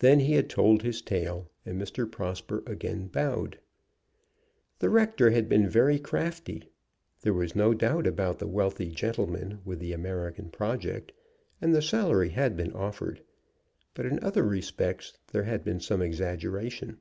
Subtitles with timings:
[0.00, 2.10] Then he had told his tale, and Mr.
[2.10, 3.60] Prosper again bowed.
[4.80, 6.64] The rector had been very crafty.
[7.20, 11.12] There was no doubt about the wealthy gentleman with the American project,
[11.60, 13.22] and the salary had been offered.
[13.94, 16.98] But in other respects there had been some exaggeration.